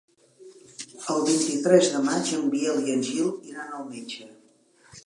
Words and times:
El 1.15 1.21
vint-i-tres 1.27 1.91
de 1.97 2.01
maig 2.09 2.33
en 2.39 2.49
Biel 2.55 2.83
i 2.87 2.97
en 2.99 3.07
Gil 3.13 3.31
iran 3.53 3.79
al 3.81 3.89
metge. 3.95 4.31